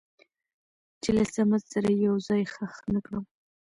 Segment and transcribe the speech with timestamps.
[1.01, 3.23] چې له صمد سره يې يو ځاى خښ نه کړم.